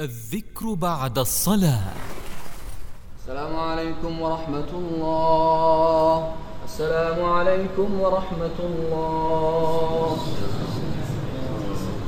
[0.00, 1.92] الذكر بعد الصلاة.
[3.20, 6.32] السلام عليكم ورحمة الله.
[6.64, 10.16] السلام عليكم ورحمة الله.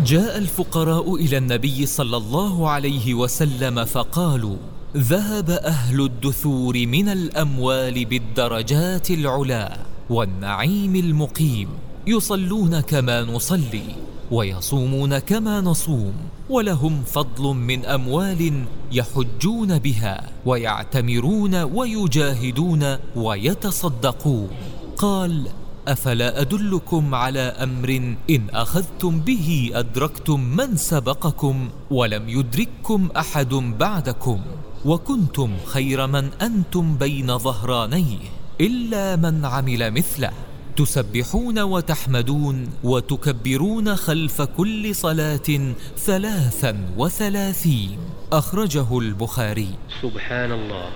[0.05, 4.57] جاء الفقراء إلى النبي صلى الله عليه وسلم فقالوا
[4.97, 9.77] ذهب أهل الدثور من الأموال بالدرجات العلا
[10.11, 11.69] والنعيم المقيم
[12.07, 14.08] يصلون كما نصلي.
[14.31, 16.13] ويصومون كما نصوم
[16.51, 24.49] ولهم فضل من أموال يحجون بها ويعتمرون ويجاهدون ويتصدقون.
[24.97, 25.49] قال
[25.89, 34.41] أفلا أدلكم على أمر إن أخذتم به أدركتم من سبقكم ولم يدرككم أحد بعدكم.
[34.85, 38.19] وكنتم خير من أنتم بين ظهرانيه
[38.61, 40.33] إلا من عمل مثله.
[40.79, 47.99] تسبحون وتحمدون وتكبرون خلف كل صلاة ثلاثا وثلاثين.
[48.33, 49.71] أخرجه البخاري.
[50.03, 50.91] سبحان الله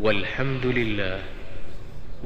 [0.00, 1.18] والحمد لله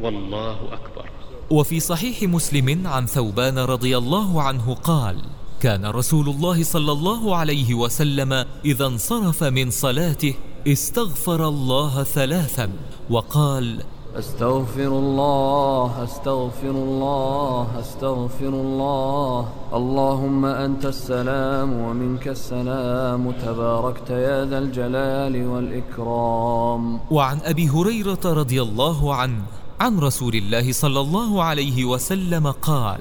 [0.03, 1.07] والله أكبر.
[1.51, 5.17] وفي صحيح مسلم عن ثوبان رضي الله عنه قال
[5.61, 8.33] كان رسول الله صلى الله عليه وسلم
[8.65, 10.35] إذا انصرف من صلاته
[10.69, 12.71] استغفر الله ثلاثا
[13.11, 13.83] وقال
[14.19, 19.49] أستغفر الله أستغفر الله أستغفر الله.
[19.75, 23.33] اللهم أنت السلام ومنك السلام.
[23.33, 27.01] تباركت يا ذا الجلال والإكرام.
[27.11, 29.43] وعن أبي هريرة رضي الله عنه
[29.81, 33.01] عن رسول الله صلى الله عليه وسلم قال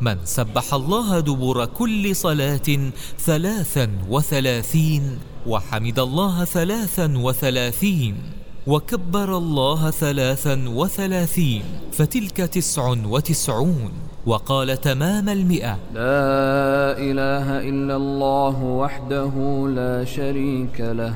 [0.00, 8.35] من سبح الله دبر كل صلاة ثلاثا وثلاثين وحمد الله ثلاثا وثلاثين
[8.66, 13.92] وكبر الله ثلاثا وثلاثين فتلك تسع وتسعون
[14.26, 15.78] وقال تمام المئة.
[15.94, 19.34] لا إله إلا الله وحده
[19.68, 21.14] لا شريك له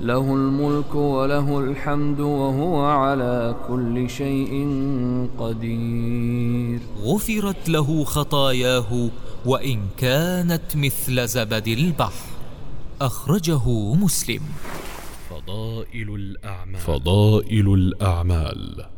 [0.00, 4.52] له الملك وله الحمد وهو على كل شيء
[5.38, 6.80] قدير.
[7.02, 9.08] غفرت له خطاياه
[9.46, 12.26] وإن كانت مثل زبد البحر
[13.00, 14.42] أخرجه مسلم.
[15.46, 16.80] فضائل الأعمال.
[16.80, 18.93] فضائل الأعمال.